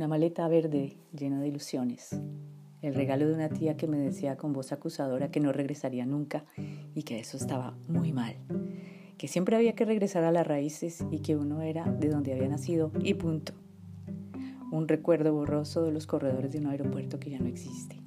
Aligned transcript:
una 0.00 0.08
maleta 0.08 0.48
verde 0.48 0.96
llena 1.12 1.42
de 1.42 1.48
ilusiones, 1.48 2.18
el 2.80 2.94
regalo 2.94 3.28
de 3.28 3.34
una 3.34 3.50
tía 3.50 3.76
que 3.76 3.86
me 3.86 3.98
decía 3.98 4.38
con 4.38 4.54
voz 4.54 4.72
acusadora 4.72 5.30
que 5.30 5.40
no 5.40 5.52
regresaría 5.52 6.06
nunca 6.06 6.46
y 6.94 7.02
que 7.02 7.20
eso 7.20 7.36
estaba 7.36 7.76
muy 7.86 8.10
mal, 8.10 8.36
que 9.18 9.28
siempre 9.28 9.56
había 9.56 9.74
que 9.74 9.84
regresar 9.84 10.24
a 10.24 10.32
las 10.32 10.46
raíces 10.46 11.04
y 11.10 11.18
que 11.18 11.36
uno 11.36 11.60
era 11.60 11.84
de 11.84 12.08
donde 12.08 12.32
había 12.32 12.48
nacido 12.48 12.92
y 13.04 13.12
punto. 13.12 13.52
Un 14.72 14.88
recuerdo 14.88 15.34
borroso 15.34 15.84
de 15.84 15.92
los 15.92 16.06
corredores 16.06 16.50
de 16.50 16.60
un 16.60 16.68
aeropuerto 16.68 17.20
que 17.20 17.28
ya 17.28 17.38
no 17.38 17.48
existe. 17.48 18.00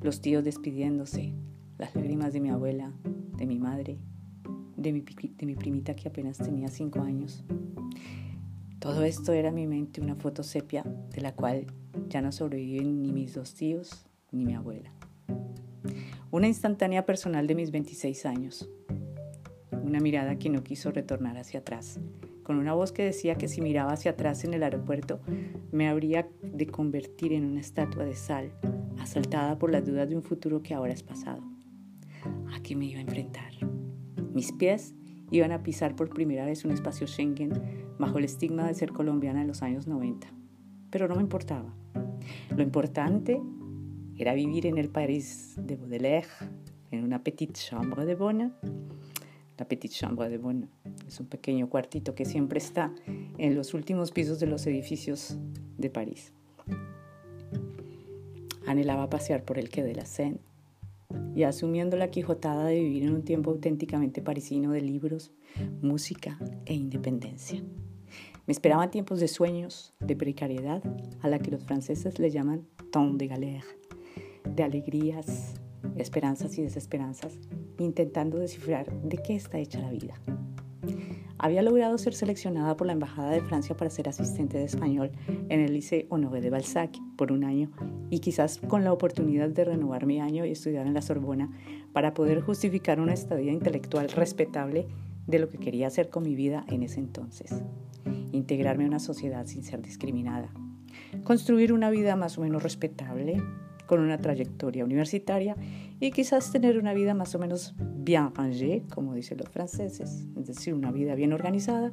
Los 0.00 0.22
tíos 0.22 0.42
despidiéndose, 0.42 1.34
las 1.78 1.94
lágrimas 1.94 2.32
de 2.32 2.40
mi 2.40 2.50
abuela, 2.50 2.92
de 3.36 3.46
mi 3.46 3.60
madre, 3.60 4.00
de 4.76 4.92
mi, 4.92 5.02
de 5.02 5.46
mi 5.46 5.54
primita 5.54 5.94
que 5.94 6.08
apenas 6.08 6.38
tenía 6.38 6.66
cinco 6.66 7.00
años. 7.00 7.44
Todo 8.82 9.04
esto 9.04 9.32
era 9.32 9.50
en 9.50 9.54
mi 9.54 9.68
mente 9.68 10.00
una 10.00 10.16
foto 10.16 10.42
sepia 10.42 10.82
de 10.82 11.20
la 11.20 11.36
cual 11.36 11.66
ya 12.08 12.20
no 12.20 12.32
sobreviven 12.32 13.00
ni 13.00 13.12
mis 13.12 13.32
dos 13.32 13.54
tíos 13.54 14.06
ni 14.32 14.44
mi 14.44 14.54
abuela. 14.54 14.92
Una 16.32 16.48
instantánea 16.48 17.06
personal 17.06 17.46
de 17.46 17.54
mis 17.54 17.70
26 17.70 18.26
años. 18.26 18.68
Una 19.70 20.00
mirada 20.00 20.36
que 20.36 20.50
no 20.50 20.64
quiso 20.64 20.90
retornar 20.90 21.38
hacia 21.38 21.60
atrás, 21.60 22.00
con 22.42 22.56
una 22.56 22.74
voz 22.74 22.90
que 22.90 23.04
decía 23.04 23.36
que 23.36 23.46
si 23.46 23.60
miraba 23.60 23.92
hacia 23.92 24.10
atrás 24.10 24.42
en 24.42 24.52
el 24.52 24.64
aeropuerto 24.64 25.20
me 25.70 25.88
habría 25.88 26.28
de 26.42 26.66
convertir 26.66 27.34
en 27.34 27.44
una 27.44 27.60
estatua 27.60 28.04
de 28.04 28.16
sal, 28.16 28.50
asaltada 28.98 29.60
por 29.60 29.70
las 29.70 29.86
dudas 29.86 30.08
de 30.08 30.16
un 30.16 30.24
futuro 30.24 30.60
que 30.60 30.74
ahora 30.74 30.92
es 30.92 31.04
pasado. 31.04 31.44
¿A 32.52 32.60
qué 32.64 32.74
me 32.74 32.86
iba 32.86 32.98
a 32.98 33.02
enfrentar? 33.02 33.52
Mis 34.34 34.50
pies 34.50 34.92
iban 35.30 35.52
a 35.52 35.62
pisar 35.62 35.94
por 35.94 36.10
primera 36.10 36.44
vez 36.44 36.64
un 36.64 36.72
espacio 36.72 37.06
Schengen 37.06 37.52
bajo 38.02 38.18
el 38.18 38.24
estigma 38.24 38.66
de 38.66 38.74
ser 38.74 38.92
colombiana 38.92 39.42
en 39.42 39.46
los 39.46 39.62
años 39.62 39.86
90. 39.86 40.26
Pero 40.90 41.06
no 41.06 41.14
me 41.14 41.22
importaba. 41.22 41.72
Lo 42.54 42.62
importante 42.62 43.40
era 44.18 44.34
vivir 44.34 44.66
en 44.66 44.76
el 44.76 44.88
París 44.88 45.54
de 45.56 45.76
Baudelaire, 45.76 46.26
en 46.90 47.04
una 47.04 47.22
petite 47.22 47.60
chambre 47.60 48.04
de 48.04 48.16
bonne. 48.16 48.50
La 49.56 49.68
petite 49.68 49.94
chambre 49.94 50.28
de 50.28 50.38
bonne 50.38 50.68
es 51.06 51.20
un 51.20 51.26
pequeño 51.26 51.70
cuartito 51.70 52.16
que 52.16 52.24
siempre 52.24 52.58
está 52.58 52.92
en 53.38 53.54
los 53.54 53.72
últimos 53.72 54.10
pisos 54.10 54.40
de 54.40 54.48
los 54.48 54.66
edificios 54.66 55.38
de 55.78 55.88
París. 55.88 56.32
Anhelaba 58.66 59.08
pasear 59.10 59.44
por 59.44 59.60
el 59.60 59.70
quai 59.70 59.86
de 59.86 59.94
la 59.94 60.06
Seine 60.06 60.40
y 61.36 61.44
asumiendo 61.44 61.96
la 61.96 62.10
quijotada 62.10 62.64
de 62.64 62.80
vivir 62.80 63.04
en 63.04 63.14
un 63.14 63.22
tiempo 63.22 63.52
auténticamente 63.52 64.22
parisino 64.22 64.72
de 64.72 64.80
libros, 64.80 65.30
música 65.80 66.36
e 66.66 66.74
independencia. 66.74 67.62
Me 68.44 68.52
esperaban 68.52 68.90
tiempos 68.90 69.20
de 69.20 69.28
sueños, 69.28 69.94
de 70.00 70.16
precariedad, 70.16 70.82
a 71.20 71.28
la 71.28 71.38
que 71.38 71.52
los 71.52 71.62
franceses 71.62 72.18
le 72.18 72.28
llaman 72.28 72.66
temps 72.90 73.16
de 73.16 73.28
galère, 73.28 73.64
de 74.44 74.64
alegrías, 74.64 75.54
esperanzas 75.96 76.58
y 76.58 76.62
desesperanzas, 76.62 77.38
intentando 77.78 78.38
descifrar 78.38 78.92
de 79.02 79.18
qué 79.18 79.36
está 79.36 79.58
hecha 79.58 79.80
la 79.80 79.92
vida. 79.92 80.14
Había 81.38 81.62
logrado 81.62 81.98
ser 81.98 82.14
seleccionada 82.14 82.76
por 82.76 82.88
la 82.88 82.94
Embajada 82.94 83.30
de 83.30 83.42
Francia 83.42 83.76
para 83.76 83.90
ser 83.90 84.08
asistente 84.08 84.58
de 84.58 84.64
español 84.64 85.12
en 85.48 85.60
el 85.60 85.72
Liceo 85.72 86.06
Honoré 86.08 86.40
de 86.40 86.50
Balzac 86.50 86.96
por 87.16 87.30
un 87.30 87.44
año 87.44 87.70
y 88.10 88.18
quizás 88.18 88.58
con 88.58 88.82
la 88.82 88.92
oportunidad 88.92 89.50
de 89.50 89.64
renovar 89.64 90.04
mi 90.04 90.20
año 90.20 90.44
y 90.44 90.50
estudiar 90.50 90.86
en 90.88 90.94
la 90.94 91.02
Sorbona 91.02 91.50
para 91.92 92.12
poder 92.12 92.40
justificar 92.40 93.00
una 93.00 93.14
estadía 93.14 93.52
intelectual 93.52 94.08
respetable 94.08 94.88
de 95.28 95.38
lo 95.38 95.48
que 95.48 95.58
quería 95.58 95.86
hacer 95.86 96.10
con 96.10 96.24
mi 96.24 96.34
vida 96.34 96.64
en 96.68 96.82
ese 96.82 96.98
entonces 96.98 97.62
integrarme 98.32 98.84
a 98.84 98.88
una 98.88 98.98
sociedad 98.98 99.46
sin 99.46 99.62
ser 99.62 99.82
discriminada, 99.82 100.52
construir 101.24 101.72
una 101.72 101.90
vida 101.90 102.16
más 102.16 102.38
o 102.38 102.42
menos 102.42 102.62
respetable, 102.62 103.42
con 103.86 104.00
una 104.00 104.18
trayectoria 104.18 104.84
universitaria 104.84 105.56
y 106.00 106.12
quizás 106.12 106.50
tener 106.50 106.78
una 106.78 106.94
vida 106.94 107.12
más 107.12 107.34
o 107.34 107.38
menos 107.38 107.74
bien 107.78 108.34
rangée, 108.34 108.84
como 108.94 109.14
dicen 109.14 109.38
los 109.38 109.50
franceses, 109.50 110.26
es 110.34 110.46
decir, 110.46 110.72
una 110.72 110.90
vida 110.90 111.14
bien 111.14 111.32
organizada, 111.32 111.92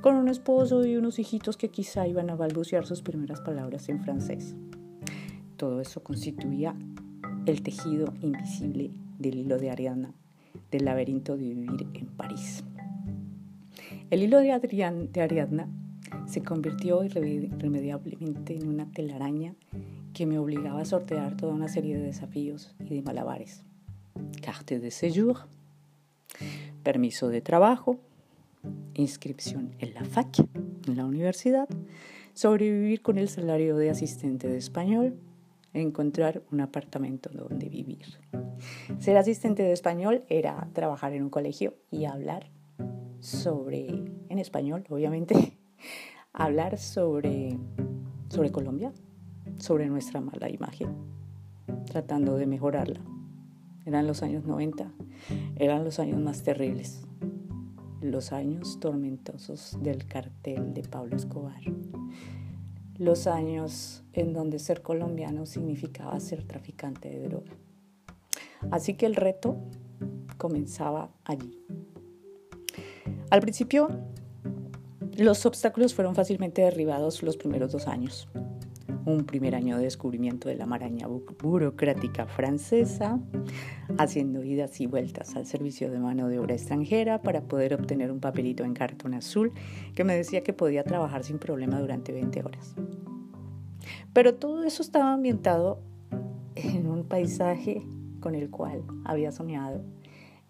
con 0.00 0.14
un 0.14 0.28
esposo 0.28 0.86
y 0.86 0.96
unos 0.96 1.18
hijitos 1.18 1.56
que 1.56 1.68
quizá 1.68 2.06
iban 2.06 2.30
a 2.30 2.36
balbucear 2.36 2.86
sus 2.86 3.02
primeras 3.02 3.40
palabras 3.40 3.88
en 3.88 4.00
francés. 4.00 4.54
Todo 5.56 5.80
eso 5.80 6.02
constituía 6.02 6.76
el 7.46 7.62
tejido 7.62 8.14
invisible 8.20 8.92
del 9.18 9.38
hilo 9.38 9.58
de 9.58 9.70
Ariadna, 9.70 10.14
del 10.70 10.84
laberinto 10.84 11.36
de 11.36 11.54
vivir 11.54 11.88
en 11.94 12.06
París. 12.06 12.62
El 14.12 14.22
hilo 14.22 14.40
de, 14.40 14.52
Ariadna 15.22 15.70
se 16.26 16.42
convirtió 16.42 17.02
irremediablemente 17.02 18.54
en 18.54 18.68
una 18.68 18.84
telaraña 18.92 19.54
que 20.12 20.26
me 20.26 20.38
obligaba 20.38 20.82
a 20.82 20.84
sortear 20.84 21.34
toda 21.38 21.54
una 21.54 21.68
serie 21.68 21.96
de 21.96 22.04
desafíos 22.04 22.74
y 22.78 22.94
de 22.94 23.00
malabares. 23.00 23.64
Carte 24.42 24.80
de 24.80 24.90
séjour, 24.90 25.46
permiso 26.82 27.30
de 27.30 27.40
trabajo, 27.40 28.00
inscripción 28.92 29.74
en 29.78 29.94
la 29.94 30.04
fac, 30.04 30.40
en 30.86 30.94
la 30.94 31.06
universidad, 31.06 31.66
sobrevivir 32.34 33.00
con 33.00 33.16
el 33.16 33.30
salario 33.30 33.78
de 33.78 33.88
asistente 33.88 34.46
de 34.46 34.58
español, 34.58 35.16
encontrar 35.72 36.42
un 36.52 36.60
apartamento 36.60 37.30
donde 37.30 37.70
vivir. 37.70 38.04
Ser 38.98 39.16
asistente 39.16 39.62
de 39.62 39.72
español 39.72 40.22
era 40.28 40.68
trabajar 40.74 41.14
en 41.14 41.22
un 41.22 41.30
colegio 41.30 41.72
y 41.90 42.04
hablar 42.04 42.50
sobre, 43.22 43.86
en 44.28 44.38
español, 44.38 44.84
obviamente, 44.90 45.56
hablar 46.32 46.76
sobre, 46.76 47.56
sobre 48.28 48.50
Colombia, 48.50 48.92
sobre 49.58 49.88
nuestra 49.88 50.20
mala 50.20 50.50
imagen, 50.50 50.88
tratando 51.86 52.36
de 52.36 52.46
mejorarla. 52.46 53.00
Eran 53.86 54.08
los 54.08 54.22
años 54.24 54.44
90, 54.44 54.92
eran 55.56 55.84
los 55.84 56.00
años 56.00 56.20
más 56.20 56.42
terribles, 56.42 57.04
los 58.00 58.32
años 58.32 58.80
tormentosos 58.80 59.78
del 59.80 60.04
cartel 60.06 60.74
de 60.74 60.82
Pablo 60.82 61.16
Escobar, 61.16 61.62
los 62.98 63.28
años 63.28 64.02
en 64.12 64.32
donde 64.32 64.58
ser 64.58 64.82
colombiano 64.82 65.46
significaba 65.46 66.18
ser 66.18 66.42
traficante 66.42 67.08
de 67.08 67.28
droga. 67.28 67.52
Así 68.72 68.94
que 68.94 69.06
el 69.06 69.14
reto 69.14 69.56
comenzaba 70.38 71.12
allí. 71.24 71.56
Al 73.32 73.40
principio, 73.40 73.88
los 75.16 75.46
obstáculos 75.46 75.94
fueron 75.94 76.14
fácilmente 76.14 76.60
derribados 76.60 77.22
los 77.22 77.38
primeros 77.38 77.72
dos 77.72 77.88
años. 77.88 78.28
Un 79.06 79.24
primer 79.24 79.54
año 79.54 79.78
de 79.78 79.84
descubrimiento 79.84 80.50
de 80.50 80.56
la 80.56 80.66
maraña 80.66 81.08
burocrática 81.42 82.26
francesa, 82.26 83.18
haciendo 83.96 84.44
idas 84.44 84.78
y 84.82 84.86
vueltas 84.86 85.34
al 85.34 85.46
servicio 85.46 85.90
de 85.90 85.98
mano 85.98 86.28
de 86.28 86.40
obra 86.40 86.52
extranjera 86.52 87.22
para 87.22 87.40
poder 87.40 87.72
obtener 87.72 88.12
un 88.12 88.20
papelito 88.20 88.64
en 88.64 88.74
cartón 88.74 89.14
azul 89.14 89.54
que 89.94 90.04
me 90.04 90.14
decía 90.14 90.42
que 90.42 90.52
podía 90.52 90.84
trabajar 90.84 91.24
sin 91.24 91.38
problema 91.38 91.80
durante 91.80 92.12
20 92.12 92.44
horas. 92.44 92.74
Pero 94.12 94.34
todo 94.34 94.62
eso 94.64 94.82
estaba 94.82 95.14
ambientado 95.14 95.80
en 96.54 96.86
un 96.86 97.04
paisaje 97.04 97.82
con 98.20 98.34
el 98.34 98.50
cual 98.50 98.82
había 99.06 99.32
soñado, 99.32 99.82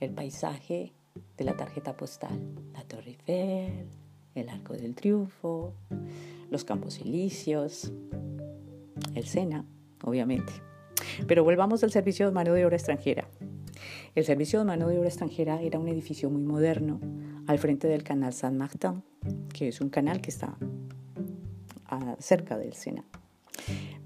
el 0.00 0.10
paisaje 0.10 0.94
de 1.36 1.44
la 1.44 1.56
tarjeta 1.56 1.96
postal, 1.96 2.38
la 2.72 2.82
Torre 2.84 3.10
Eiffel, 3.10 3.86
el 4.34 4.48
Arco 4.48 4.74
del 4.74 4.94
Triunfo, 4.94 5.74
los 6.50 6.64
Campos 6.64 7.00
Elíseos, 7.00 7.92
el 9.14 9.26
Sena, 9.26 9.64
obviamente. 10.02 10.52
Pero 11.26 11.44
volvamos 11.44 11.82
al 11.82 11.90
servicio 11.90 12.26
de 12.26 12.32
mano 12.32 12.54
de 12.54 12.64
obra 12.64 12.76
extranjera. 12.76 13.28
El 14.14 14.24
servicio 14.24 14.58
de 14.58 14.64
mano 14.64 14.88
de 14.88 14.98
obra 14.98 15.08
extranjera 15.08 15.60
era 15.62 15.78
un 15.78 15.88
edificio 15.88 16.30
muy 16.30 16.42
moderno 16.42 17.00
al 17.47 17.58
frente 17.58 17.88
del 17.88 18.03
canal 18.03 18.32
San 18.32 18.56
Martin, 18.56 19.03
que 19.53 19.68
es 19.68 19.80
un 19.80 19.88
canal 19.88 20.20
que 20.20 20.30
está 20.30 20.56
cerca 22.18 22.56
del 22.56 22.72
Sena. 22.72 23.04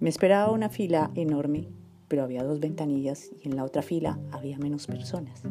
Me 0.01 0.09
esperaba 0.09 0.51
una 0.51 0.69
fila 0.69 1.11
enorme, 1.15 1.69
pero 2.09 2.23
había 2.23 2.43
dos 2.43 2.61
ventanillas 2.61 3.31
y 3.43 3.49
en 3.49 3.57
la 3.57 3.65
otra 3.65 3.83
fila 3.83 4.19
había 4.33 4.59
menos 4.59 4.87
personas. 4.87 5.43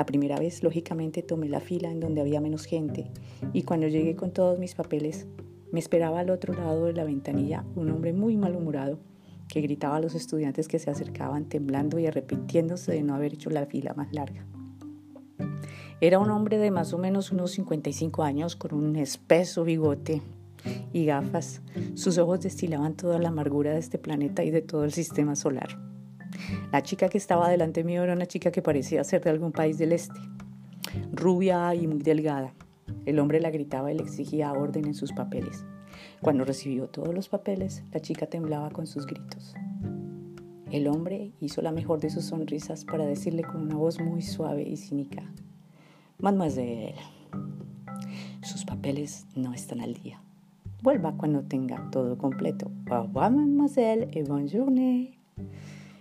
La 0.00 0.06
primera 0.06 0.38
vez, 0.38 0.62
lógicamente, 0.62 1.22
tomé 1.22 1.50
la 1.50 1.60
fila 1.60 1.90
en 1.90 2.00
donde 2.00 2.22
había 2.22 2.40
menos 2.40 2.64
gente 2.64 3.10
y 3.52 3.64
cuando 3.64 3.86
llegué 3.86 4.16
con 4.16 4.30
todos 4.30 4.58
mis 4.58 4.74
papeles, 4.74 5.26
me 5.72 5.78
esperaba 5.78 6.20
al 6.20 6.30
otro 6.30 6.54
lado 6.54 6.86
de 6.86 6.94
la 6.94 7.04
ventanilla 7.04 7.66
un 7.76 7.90
hombre 7.90 8.14
muy 8.14 8.34
malhumorado 8.38 8.98
que 9.46 9.60
gritaba 9.60 9.96
a 9.96 10.00
los 10.00 10.14
estudiantes 10.14 10.68
que 10.68 10.78
se 10.78 10.88
acercaban 10.88 11.50
temblando 11.50 11.98
y 11.98 12.06
arrepintiéndose 12.06 12.92
de 12.92 13.02
no 13.02 13.14
haber 13.14 13.34
hecho 13.34 13.50
la 13.50 13.66
fila 13.66 13.92
más 13.92 14.10
larga. 14.14 14.46
Era 16.00 16.18
un 16.18 16.30
hombre 16.30 16.56
de 16.56 16.70
más 16.70 16.94
o 16.94 16.98
menos 16.98 17.30
unos 17.30 17.50
55 17.50 18.22
años 18.22 18.56
con 18.56 18.72
un 18.72 18.96
espeso 18.96 19.64
bigote 19.64 20.22
y 20.94 21.04
gafas. 21.04 21.60
Sus 21.92 22.16
ojos 22.16 22.40
destilaban 22.40 22.96
toda 22.96 23.18
la 23.18 23.28
amargura 23.28 23.72
de 23.72 23.80
este 23.80 23.98
planeta 23.98 24.44
y 24.44 24.50
de 24.50 24.62
todo 24.62 24.84
el 24.84 24.94
sistema 24.94 25.36
solar. 25.36 25.90
La 26.72 26.82
chica 26.82 27.08
que 27.08 27.18
estaba 27.18 27.48
delante 27.48 27.84
mío 27.84 28.02
era 28.02 28.14
una 28.14 28.26
chica 28.26 28.50
que 28.50 28.62
parecía 28.62 29.04
ser 29.04 29.22
de 29.22 29.30
algún 29.30 29.52
país 29.52 29.78
del 29.78 29.92
este, 29.92 30.20
rubia 31.12 31.74
y 31.74 31.86
muy 31.86 31.98
delgada. 31.98 32.54
El 33.06 33.18
hombre 33.18 33.40
la 33.40 33.50
gritaba 33.50 33.92
y 33.92 33.96
le 33.96 34.02
exigía 34.02 34.52
orden 34.52 34.86
en 34.86 34.94
sus 34.94 35.12
papeles. 35.12 35.64
Cuando 36.20 36.44
recibió 36.44 36.88
todos 36.88 37.14
los 37.14 37.28
papeles, 37.28 37.82
la 37.92 38.00
chica 38.00 38.26
temblaba 38.26 38.70
con 38.70 38.86
sus 38.86 39.06
gritos. 39.06 39.54
El 40.70 40.86
hombre 40.86 41.32
hizo 41.40 41.62
la 41.62 41.72
mejor 41.72 42.00
de 42.00 42.10
sus 42.10 42.24
sonrisas 42.24 42.84
para 42.84 43.04
decirle 43.04 43.42
con 43.42 43.62
una 43.62 43.76
voz 43.76 44.00
muy 44.00 44.22
suave 44.22 44.62
y 44.62 44.76
cínica, 44.76 45.24
Mademoiselle, 46.18 46.94
sus 48.42 48.64
papeles 48.64 49.26
no 49.34 49.54
están 49.54 49.80
al 49.80 49.94
día. 49.94 50.22
Vuelva 50.82 51.12
cuando 51.16 51.42
tenga 51.42 51.90
todo 51.90 52.18
completo. 52.18 52.70
Au 52.90 53.04
revoir, 53.04 53.30
mademoiselle, 53.30 54.08
et 54.12 54.28
bonne 54.28 54.46
journée. 54.46 55.18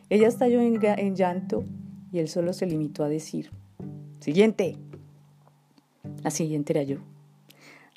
Ella 0.10 0.28
estalló 0.28 0.62
en, 0.62 0.80
en 0.84 1.16
llanto 1.16 1.64
y 2.12 2.20
él 2.20 2.28
solo 2.28 2.54
se 2.54 2.66
limitó 2.66 3.04
a 3.04 3.10
decir, 3.10 3.52
Siguiente. 4.20 4.76
La 6.24 6.30
siguiente 6.30 6.74
era 6.74 6.84
yo. 6.84 6.98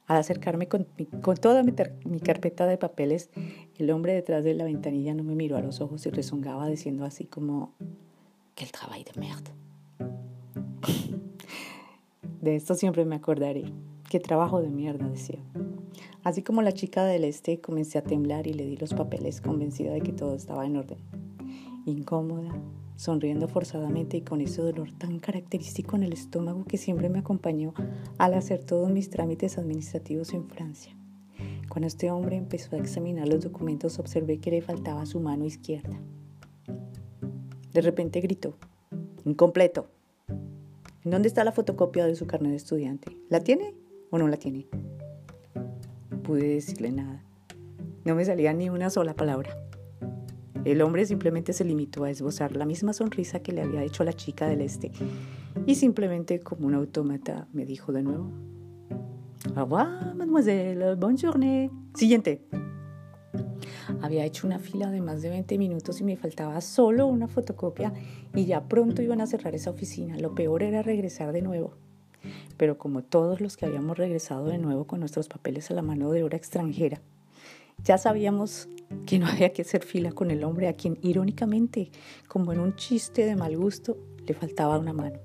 Al 0.06 0.18
acercarme 0.18 0.68
con, 0.68 0.86
toda 1.40 1.62
mi, 1.64 1.72
mi, 2.04 2.20
carpeta 2.20 2.66
de 2.66 2.78
papeles, 2.78 3.30
el 3.78 3.90
hombre 3.90 4.14
detrás 4.14 4.44
de 4.44 4.54
la 4.54 4.64
ventanilla 4.64 5.14
no 5.14 5.24
me 5.24 5.34
miró 5.34 5.56
a 5.56 5.62
los 5.62 5.80
ojos 5.80 6.06
y 6.06 6.10
rezongaba 6.10 6.68
diciendo 6.68 7.04
así 7.04 7.24
como, 7.24 7.72
¡Quel 8.54 8.70
travail 8.70 9.04
de 9.04 9.20
merde! 9.20 9.50
De 12.40 12.56
esto 12.56 12.74
siempre 12.74 13.04
me 13.04 13.16
acordaré. 13.16 13.64
¡Qué 14.08 14.20
trabajo 14.20 14.60
de 14.60 14.68
mierda! 14.68 15.08
decía. 15.08 15.38
Así 16.22 16.42
como 16.42 16.62
la 16.62 16.72
chica 16.72 17.04
del 17.04 17.24
este, 17.24 17.60
comencé 17.60 17.98
a 17.98 18.02
temblar 18.02 18.46
y 18.46 18.52
le 18.52 18.64
di 18.64 18.76
los 18.76 18.94
papeles 18.94 19.40
convencida 19.40 19.92
de 19.92 20.02
que 20.02 20.12
todo 20.12 20.36
estaba 20.36 20.66
en 20.66 20.76
orden. 20.76 20.98
Incómoda, 21.84 22.52
sonriendo 22.94 23.48
forzadamente 23.48 24.16
y 24.16 24.22
con 24.22 24.40
ese 24.40 24.62
dolor 24.62 24.92
tan 24.92 25.18
característico 25.18 25.96
en 25.96 26.04
el 26.04 26.12
estómago 26.12 26.64
que 26.64 26.78
siempre 26.78 27.08
me 27.08 27.18
acompañó 27.18 27.74
al 28.18 28.34
hacer 28.34 28.62
todos 28.64 28.90
mis 28.90 29.10
trámites 29.10 29.58
administrativos 29.58 30.32
en 30.32 30.48
Francia. 30.48 30.96
Cuando 31.68 31.88
este 31.88 32.10
hombre 32.12 32.36
empezó 32.36 32.76
a 32.76 32.78
examinar 32.78 33.26
los 33.26 33.42
documentos 33.42 33.98
observé 33.98 34.38
que 34.38 34.52
le 34.52 34.62
faltaba 34.62 35.06
su 35.06 35.18
mano 35.18 35.44
izquierda. 35.44 36.00
De 37.72 37.80
repente 37.80 38.20
gritó, 38.20 38.56
incompleto. 39.24 39.88
¿En 41.04 41.10
dónde 41.10 41.26
está 41.26 41.42
la 41.42 41.50
fotocopia 41.50 42.06
de 42.06 42.14
su 42.14 42.28
carnet 42.28 42.50
de 42.50 42.56
estudiante? 42.56 43.16
¿La 43.28 43.40
tiene 43.40 43.74
o 44.10 44.18
no 44.18 44.28
la 44.28 44.36
tiene? 44.36 44.68
Pude 46.22 46.46
decirle 46.46 46.92
nada. 46.92 47.24
No 48.04 48.14
me 48.14 48.24
salía 48.24 48.52
ni 48.52 48.70
una 48.70 48.88
sola 48.88 49.14
palabra. 49.14 49.56
El 50.64 50.80
hombre 50.82 51.04
simplemente 51.06 51.52
se 51.52 51.64
limitó 51.64 52.04
a 52.04 52.10
esbozar 52.10 52.54
la 52.56 52.64
misma 52.64 52.92
sonrisa 52.92 53.40
que 53.40 53.52
le 53.52 53.62
había 53.62 53.82
hecho 53.82 54.04
la 54.04 54.12
chica 54.12 54.46
del 54.46 54.60
este 54.60 54.92
y 55.66 55.74
simplemente 55.74 56.40
como 56.40 56.66
un 56.66 56.74
autómata 56.74 57.48
me 57.52 57.64
dijo 57.64 57.92
de 57.92 58.02
nuevo, 58.02 58.30
Au 59.56 59.64
revoir, 59.64 60.14
mademoiselle, 60.14 60.94
bonne 60.94 61.18
journée. 61.18 61.70
Siguiente. 61.94 62.42
Había 64.00 64.24
hecho 64.24 64.46
una 64.46 64.58
fila 64.58 64.90
de 64.90 65.00
más 65.00 65.20
de 65.20 65.30
20 65.30 65.58
minutos 65.58 66.00
y 66.00 66.04
me 66.04 66.16
faltaba 66.16 66.60
solo 66.60 67.06
una 67.06 67.28
fotocopia 67.28 67.92
y 68.34 68.46
ya 68.46 68.68
pronto 68.68 69.02
iban 69.02 69.20
a 69.20 69.26
cerrar 69.26 69.54
esa 69.54 69.70
oficina. 69.70 70.16
Lo 70.16 70.34
peor 70.34 70.62
era 70.62 70.82
regresar 70.82 71.32
de 71.32 71.42
nuevo. 71.42 71.74
Pero 72.56 72.78
como 72.78 73.02
todos 73.02 73.40
los 73.40 73.56
que 73.56 73.66
habíamos 73.66 73.98
regresado 73.98 74.46
de 74.46 74.58
nuevo 74.58 74.86
con 74.86 75.00
nuestros 75.00 75.28
papeles 75.28 75.70
a 75.70 75.74
la 75.74 75.82
mano 75.82 76.12
de 76.12 76.22
obra 76.22 76.36
extranjera, 76.36 77.00
ya 77.84 77.98
sabíamos 77.98 78.68
que 79.06 79.18
no 79.18 79.26
había 79.28 79.52
que 79.52 79.62
hacer 79.62 79.84
fila 79.84 80.12
con 80.12 80.30
el 80.30 80.44
hombre 80.44 80.68
a 80.68 80.74
quien 80.74 80.98
irónicamente, 81.02 81.90
como 82.28 82.52
en 82.52 82.60
un 82.60 82.76
chiste 82.76 83.24
de 83.24 83.36
mal 83.36 83.56
gusto, 83.56 83.98
le 84.26 84.34
faltaba 84.34 84.78
una 84.78 84.92
mano. 84.92 85.18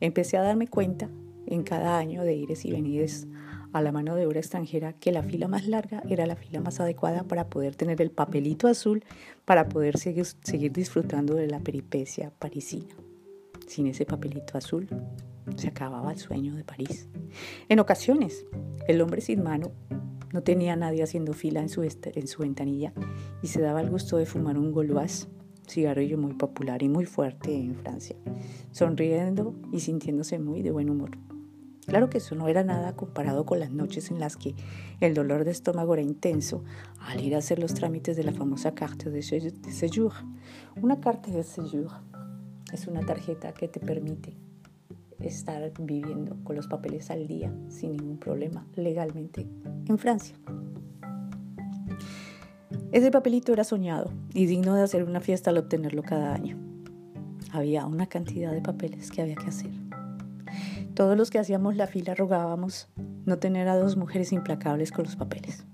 Empecé 0.00 0.36
a 0.36 0.42
darme 0.42 0.66
cuenta 0.66 1.08
en 1.46 1.62
cada 1.62 1.98
año 1.98 2.24
de 2.24 2.34
ires 2.34 2.64
y 2.64 2.72
venires 2.72 3.26
a 3.72 3.80
la 3.80 3.92
mano 3.92 4.16
de 4.16 4.26
obra 4.26 4.40
extranjera 4.40 4.92
que 4.92 5.12
la 5.12 5.22
fila 5.22 5.48
más 5.48 5.66
larga 5.66 6.02
era 6.08 6.26
la 6.26 6.36
fila 6.36 6.60
más 6.60 6.80
adecuada 6.80 7.24
para 7.24 7.48
poder 7.48 7.74
tener 7.74 8.00
el 8.02 8.10
papelito 8.10 8.68
azul 8.68 9.04
para 9.44 9.68
poder 9.68 9.98
seguir, 9.98 10.26
seguir 10.42 10.72
disfrutando 10.72 11.34
de 11.34 11.46
la 11.46 11.60
peripecia 11.60 12.32
parisina. 12.38 12.94
Sin 13.66 13.86
ese 13.86 14.04
papelito 14.04 14.58
azul 14.58 14.88
se 15.56 15.68
acababa 15.68 16.12
el 16.12 16.18
sueño 16.18 16.54
de 16.54 16.64
París. 16.64 17.08
En 17.68 17.80
ocasiones, 17.80 18.44
el 18.86 19.00
hombre 19.00 19.20
sin 19.20 19.42
mano 19.42 19.72
no 20.32 20.42
tenía 20.42 20.76
nadie 20.76 21.02
haciendo 21.02 21.32
fila 21.32 21.60
en 21.60 21.68
su, 21.68 21.82
en 21.82 22.26
su 22.26 22.42
ventanilla 22.42 22.92
y 23.42 23.48
se 23.48 23.60
daba 23.60 23.80
el 23.80 23.90
gusto 23.90 24.16
de 24.16 24.26
fumar 24.26 24.58
un 24.58 24.72
Gaulois, 24.72 25.28
cigarrillo 25.68 26.18
muy 26.18 26.34
popular 26.34 26.82
y 26.82 26.88
muy 26.88 27.06
fuerte 27.06 27.54
en 27.54 27.74
Francia, 27.76 28.16
sonriendo 28.70 29.54
y 29.72 29.80
sintiéndose 29.80 30.38
muy 30.38 30.62
de 30.62 30.70
buen 30.70 30.90
humor. 30.90 31.10
Claro 31.86 32.08
que 32.08 32.18
eso 32.18 32.36
no 32.36 32.46
era 32.46 32.62
nada 32.62 32.94
comparado 32.94 33.44
con 33.44 33.58
las 33.58 33.72
noches 33.72 34.10
en 34.10 34.20
las 34.20 34.36
que 34.36 34.54
el 35.00 35.14
dolor 35.14 35.44
de 35.44 35.50
estómago 35.50 35.94
era 35.94 36.02
intenso 36.02 36.62
al 37.00 37.20
ir 37.20 37.34
a 37.34 37.38
hacer 37.38 37.58
los 37.58 37.74
trámites 37.74 38.16
de 38.16 38.22
la 38.22 38.32
famosa 38.32 38.72
carte 38.74 39.10
de 39.10 39.22
séjour. 39.22 40.12
Una 40.80 41.00
carte 41.00 41.32
de 41.32 41.42
séjour 41.42 41.90
es 42.72 42.86
una 42.86 43.04
tarjeta 43.04 43.52
que 43.52 43.66
te 43.66 43.80
permite 43.80 44.36
estar 45.20 45.72
viviendo 45.80 46.36
con 46.44 46.56
los 46.56 46.66
papeles 46.66 47.10
al 47.10 47.26
día 47.26 47.52
sin 47.68 47.92
ningún 47.92 48.18
problema 48.18 48.66
legalmente 48.74 49.46
en 49.88 49.98
Francia. 49.98 50.36
Ese 52.92 53.10
papelito 53.10 53.52
era 53.52 53.64
soñado 53.64 54.10
y 54.34 54.46
digno 54.46 54.74
de 54.74 54.82
hacer 54.82 55.04
una 55.04 55.20
fiesta 55.20 55.50
al 55.50 55.58
obtenerlo 55.58 56.02
cada 56.02 56.34
año. 56.34 56.58
Había 57.50 57.86
una 57.86 58.06
cantidad 58.06 58.52
de 58.52 58.60
papeles 58.60 59.10
que 59.10 59.22
había 59.22 59.36
que 59.36 59.46
hacer. 59.46 59.70
Todos 60.94 61.16
los 61.16 61.30
que 61.30 61.38
hacíamos 61.38 61.76
la 61.76 61.86
fila 61.86 62.14
rogábamos 62.14 62.88
no 63.24 63.38
tener 63.38 63.68
a 63.68 63.76
dos 63.76 63.96
mujeres 63.96 64.32
implacables 64.32 64.92
con 64.92 65.04
los 65.04 65.16
papeles. 65.16 65.64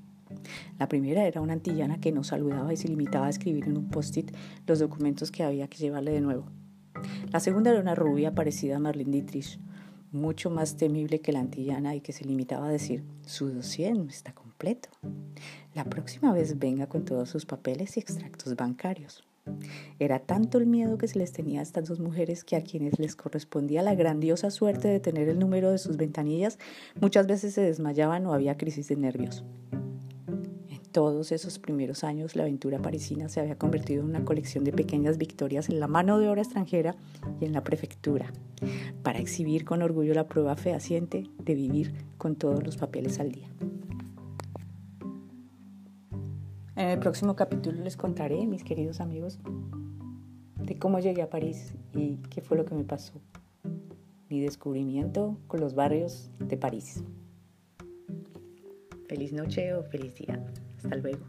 La 0.79 0.88
primera 0.88 1.26
era 1.26 1.40
una 1.40 1.55
antillana 1.55 2.00
que 2.00 2.12
nos 2.12 2.29
saludaba 2.29 2.73
y 2.73 2.76
se 2.76 2.88
limitaba 2.88 3.26
a 3.26 3.31
escribir 3.31 3.64
en 3.64 3.76
un 3.76 3.88
post-it 3.88 4.31
los 4.67 4.79
documentos 4.79 5.32
que 5.32 5.43
había 5.43 5.67
que 5.67 5.79
llevarle 5.79 6.12
de 6.12 6.20
nuevo. 6.20 6.46
La 7.33 7.41
segunda 7.41 7.71
era 7.71 7.81
una 7.81 7.95
rubia 7.95 8.35
parecida 8.35 8.77
a 8.77 8.79
Marlene 8.79 9.11
Dietrich, 9.11 9.59
mucho 10.12 10.50
más 10.50 10.77
temible 10.77 11.21
que 11.21 11.33
la 11.33 11.41
antillana 11.41 11.95
y 11.95 12.00
que 12.00 12.12
se 12.12 12.25
limitaba 12.25 12.67
a 12.67 12.71
decir, 12.71 13.05
su 13.27 13.50
dossier 13.50 13.97
no 13.97 14.09
está 14.09 14.33
completo. 14.33 14.89
La 15.75 15.85
próxima 15.85 16.33
vez 16.33 16.59
venga 16.59 16.87
con 16.87 17.05
todos 17.05 17.29
sus 17.29 17.47
papeles 17.47 17.97
y 17.97 18.00
extractos 18.00 18.56
bancarios. 18.56 19.25
Era 19.99 20.19
tanto 20.19 20.59
el 20.59 20.67
miedo 20.67 20.99
que 20.99 21.09
se 21.09 21.19
les 21.19 21.33
tenía 21.33 21.61
a 21.61 21.62
estas 21.62 21.89
dos 21.89 22.00
mujeres 22.00 22.45
que 22.45 22.56
a 22.56 22.62
quienes 22.62 22.99
les 22.99 23.17
correspondía 23.17 23.83
la 23.83 23.95
grandiosa 23.95 24.50
suerte 24.50 24.89
de 24.89 25.00
tener 25.00 25.29
el 25.29 25.39
número 25.39 25.71
de 25.71 25.79
sus 25.79 25.97
ventanillas, 25.97 26.59
muchas 27.00 27.26
veces 27.26 27.55
se 27.55 27.62
desmayaban 27.62 28.26
o 28.26 28.35
había 28.35 28.59
crisis 28.59 28.88
de 28.88 28.97
nervios 28.97 29.45
todos 30.92 31.33
esos 31.33 31.59
primeros 31.59 32.04
años 32.04 32.37
la 32.37 32.42
aventura 32.42 32.78
parisina 32.78 33.28
se 33.28 33.40
había 33.40 33.59
convertido 33.59 34.02
en 34.02 34.09
una 34.09 34.25
colección 34.25 34.64
de 34.64 34.73
pequeñas 34.73 35.18
victorias 35.18 35.68
en 35.68 35.80
la 35.80 35.88
mano 35.88 36.18
de 36.18 36.28
obra 36.28 36.42
extranjera 36.42 36.97
y 37.40 37.45
en 37.45 37.52
la 37.52 37.64
prefectura, 37.64 38.33
para 39.02 39.18
exhibir 39.18 39.64
con 39.64 39.83
orgullo 39.83 40.14
la 40.14 40.26
prueba 40.26 40.57
fehaciente 40.57 41.28
de 41.38 41.54
vivir 41.54 41.95
con 42.16 42.37
todos 42.37 42.64
los 42.64 42.76
papeles 42.76 43.21
al 43.21 43.33
día. 43.33 43.49
En 46.76 46.88
el 46.88 46.99
próximo 47.00 47.35
capítulo 47.35 47.83
les 47.83 47.97
contaré, 47.97 48.47
mis 48.47 48.62
queridos 48.62 49.00
amigos, 49.00 49.40
de 50.62 50.78
cómo 50.78 51.00
llegué 51.00 51.23
a 51.23 51.30
París 51.30 51.75
y 51.92 52.18
qué 52.30 52.40
fue 52.40 52.57
lo 52.57 52.64
que 52.64 52.75
me 52.75 52.85
pasó. 52.85 53.14
Mi 54.28 54.40
descubrimiento 54.40 55.38
con 55.49 55.61
los 55.61 55.75
barrios 55.75 56.30
de 56.38 56.57
París. 56.57 57.02
Feliz 59.09 59.33
noche 59.33 59.75
o 59.75 59.83
feliz 59.83 60.14
día. 60.16 60.45
Hasta 60.82 60.97
luego. 60.97 61.26